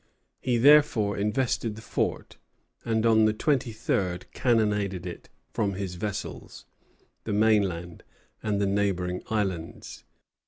He 0.39 0.57
therefore 0.57 1.15
invested 1.15 1.75
the 1.75 1.81
fort, 1.83 2.37
and, 2.83 3.05
on 3.05 3.25
the 3.25 3.33
twenty 3.33 3.71
third, 3.71 4.25
cannonaded 4.33 5.05
it 5.05 5.29
from 5.53 5.73
his 5.75 5.93
vessels, 5.93 6.65
the 7.23 7.33
mainland, 7.33 8.01
and 8.41 8.59
the 8.59 8.65
neighboring 8.65 9.21
islands. 9.29 10.03